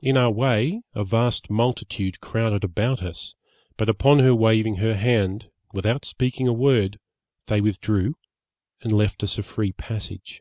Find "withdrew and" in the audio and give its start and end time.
7.60-8.92